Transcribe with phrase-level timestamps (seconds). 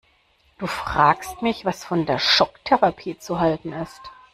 [0.57, 4.01] Du fragst mich, was von der Schocktherapie zu halten ist?